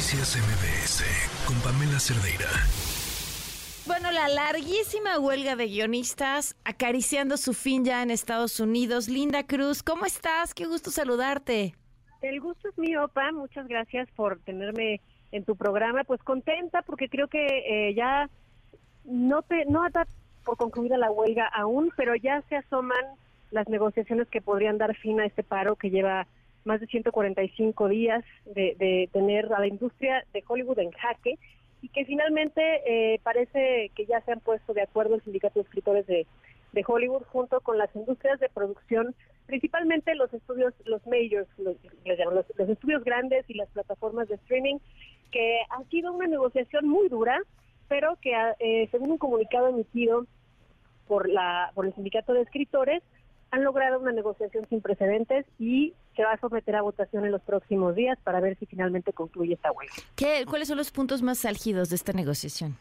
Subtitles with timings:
[0.00, 1.04] Noticias MBS
[1.46, 2.48] con Pamela Cerdeira.
[3.86, 9.10] Bueno, la larguísima huelga de guionistas acariciando su fin ya en Estados Unidos.
[9.10, 10.54] Linda Cruz, ¿cómo estás?
[10.54, 11.74] Qué gusto saludarte.
[12.22, 13.34] El gusto es mío, Pam.
[13.34, 15.02] Muchas gracias por tenerme
[15.32, 16.02] en tu programa.
[16.04, 18.30] Pues contenta porque creo que eh, ya
[19.04, 20.06] no te, no está
[20.46, 23.04] por concluida la huelga aún, pero ya se asoman
[23.50, 26.26] las negociaciones que podrían dar fin a este paro que lleva
[26.64, 31.38] más de 145 días de, de tener a la industria de Hollywood en jaque
[31.82, 35.64] y que finalmente eh, parece que ya se han puesto de acuerdo el sindicato de
[35.64, 36.26] escritores de,
[36.72, 39.14] de Hollywood junto con las industrias de producción,
[39.46, 41.76] principalmente los estudios, los majors, los,
[42.68, 44.76] estudios grandes y las plataformas de streaming,
[45.30, 47.40] que ha sido una negociación muy dura,
[47.88, 50.26] pero que eh, según un comunicado emitido
[51.08, 53.02] por la por el sindicato de escritores
[53.50, 57.42] han logrado una negociación sin precedentes y se va a someter a votación en los
[57.42, 59.94] próximos días para ver si finalmente concluye esta huelga.
[60.16, 62.76] ¿Qué, ¿Cuáles son los puntos más álgidos de esta negociación?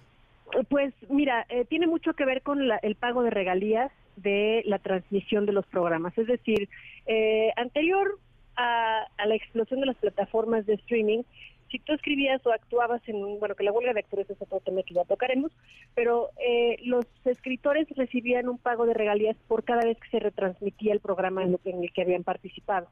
[0.54, 4.80] Eh, pues mira, eh, tiene mucho que ver con el pago de regalías de la
[4.80, 6.18] transmisión de los programas.
[6.18, 6.70] Es decir,
[7.06, 8.20] eh, anterior
[8.56, 11.24] a, a, la explosión de las plataformas de streaming,
[11.72, 14.84] si tú escribías o actuabas en bueno, que la huelga de actores es otro tema
[14.84, 15.52] que ya tocaremos,
[15.96, 20.94] pero eh, los escritores recibían un pago de regalías por cada vez que se retransmitía
[20.94, 22.88] el programa en, en el que habían participado.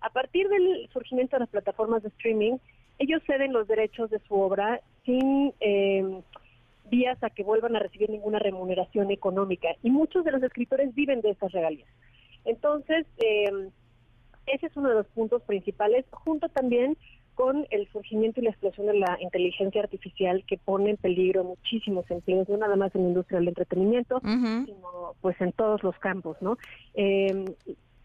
[0.00, 2.56] A partir del surgimiento de las plataformas de streaming,
[2.98, 6.20] ellos ceden los derechos de su obra sin eh,
[6.90, 11.20] vías a que vuelvan a recibir ninguna remuneración económica y muchos de los escritores viven
[11.20, 11.88] de estas regalías.
[12.44, 13.70] Entonces, eh,
[14.46, 16.96] ese es uno de los puntos principales, junto también
[17.40, 22.04] con el surgimiento y la explosión de la inteligencia artificial que pone en peligro muchísimos
[22.10, 26.36] empleos, no nada más en la industria del entretenimiento, sino pues en todos los campos,
[26.42, 26.58] ¿no?
[26.92, 27.46] Eh,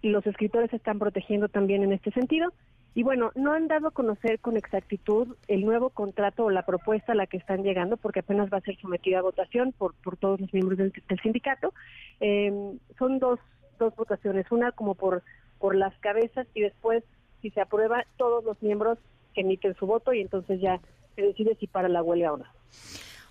[0.01, 2.53] los escritores se están protegiendo también en este sentido.
[2.93, 7.11] Y bueno, no han dado a conocer con exactitud el nuevo contrato o la propuesta
[7.11, 10.15] a la que están llegando, porque apenas va a ser sometida a votación por, por
[10.15, 11.73] todos los miembros del, del sindicato.
[12.21, 12.53] Eh,
[12.97, 13.41] son dos,
[13.79, 15.23] dos votaciones, una como por,
[15.59, 17.03] por las cabezas y después,
[17.41, 18.97] si se aprueba, todos los miembros
[19.35, 20.79] que emiten su voto y entonces ya
[21.15, 22.45] se decide si para la huelga o no.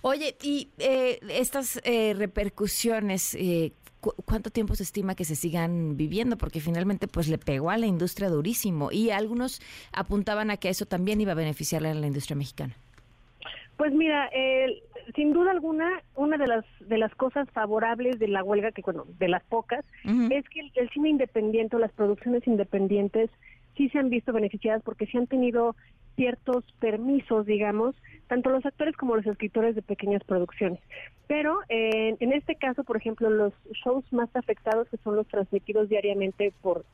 [0.02, 5.96] Oye, y eh, estas eh, repercusiones, eh, cu ¿cuánto tiempo se estima que se sigan
[5.96, 6.36] viviendo?
[6.36, 10.84] Porque finalmente pues le pegó a la industria durísimo y algunos apuntaban a que eso
[10.84, 12.74] también iba a beneficiarle a la industria mexicana.
[13.78, 14.82] Pues mira, eh,
[15.16, 19.04] sin duda alguna, una de las de las cosas favorables de la huelga, que bueno,
[19.18, 20.38] de las pocas, uh -huh.
[20.38, 23.30] es que el, el, cine independiente o las producciones independientes
[23.76, 25.76] sí se han visto beneficiadas porque sí han tenido
[26.16, 27.94] ciertos permisos, digamos,
[28.28, 30.80] tanto los actores como los escritores de pequeñas producciones.
[31.26, 33.52] Pero eh, en este caso, por ejemplo, los
[33.84, 36.84] shows más afectados que son los transmitidos diariamente por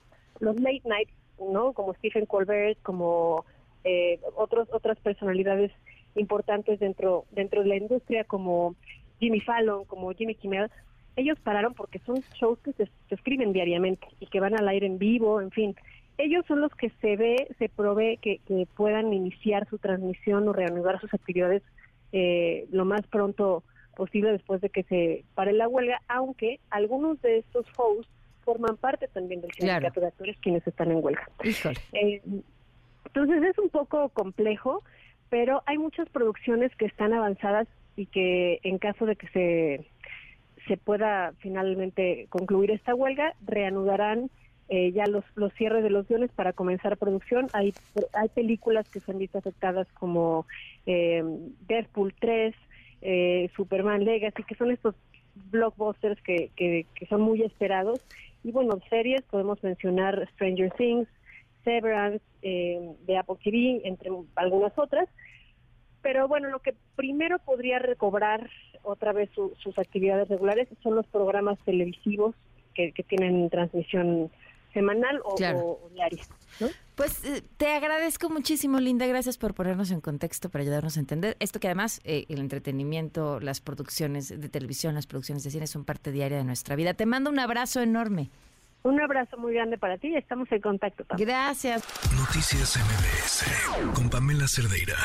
[0.41, 1.13] los late nights,
[1.53, 1.73] ¿no?
[1.73, 3.45] Como Stephen Colbert, como
[3.85, 5.73] eh, otros otras personalidades
[6.15, 8.75] importantes dentro dentro de la industria como
[9.21, 10.71] Jimmy Fallon, como Jimmy Kimmel,
[11.17, 14.99] ellos pararon porque son shows que se escriben diariamente y que van al aire en
[14.99, 15.77] vivo, en fin
[16.23, 20.53] ellos son los que se ve, se provee que, que puedan iniciar su transmisión o
[20.53, 21.63] reanudar sus actividades
[22.13, 23.63] eh, lo más pronto
[23.97, 28.11] posible después de que se pare la huelga, aunque algunos de estos hosts
[28.45, 30.01] forman parte también del sindicato claro.
[30.01, 31.29] de actores quienes están en huelga.
[31.93, 32.23] Eh,
[33.07, 34.83] entonces es un poco complejo,
[35.29, 37.67] pero hay muchas producciones que están avanzadas
[37.97, 39.87] y que en caso de que se
[40.67, 44.31] se pueda finalmente concluir esta huelga, reanudarán
[44.71, 47.49] eh, ya los, los cierres de los guiones para comenzar producción.
[47.53, 47.75] Hay,
[48.13, 50.47] hay películas que se han visto afectadas como
[50.87, 51.25] eh,
[51.67, 52.55] Deadpool 3,
[53.03, 54.95] eh, Superman Legacy, que son estos
[55.51, 58.01] blockbusters que, que, son muy esperados.
[58.45, 61.09] Y bueno, series, podemos mencionar Stranger Things,
[61.65, 65.09] Severance, eh, de Apple TV, entre algunas otras.
[66.01, 68.49] Pero bueno, lo que primero podría recobrar
[68.83, 72.37] otra vez su, sus actividades regulares son los programas televisivos
[72.73, 74.31] que, que tienen transmisión
[74.73, 75.59] semanal o, claro.
[75.59, 76.23] o, o diaria.
[76.61, 76.69] ¿no?
[77.01, 79.07] Pues eh, te agradezco muchísimo, Linda.
[79.07, 83.41] Gracias por ponernos en contexto, para ayudarnos a entender esto que además eh, el entretenimiento,
[83.41, 86.93] las producciones de televisión, las producciones de cine son parte diaria de nuestra vida.
[86.93, 88.28] Te mando un abrazo enorme.
[88.83, 91.05] Un abrazo muy grande para ti y estamos en contacto.
[91.05, 91.28] También.
[91.28, 91.84] Gracias.
[92.19, 94.97] Noticias MBS con Pamela Cerdeira.